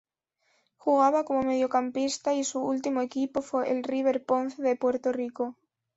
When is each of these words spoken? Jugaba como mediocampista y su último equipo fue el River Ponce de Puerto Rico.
Jugaba 0.77 1.25
como 1.25 1.43
mediocampista 1.43 2.33
y 2.33 2.43
su 2.43 2.59
último 2.59 3.01
equipo 3.03 3.43
fue 3.43 3.69
el 3.69 3.83
River 3.83 4.25
Ponce 4.25 4.59
de 4.63 4.75
Puerto 4.75 5.11
Rico. 5.11 5.55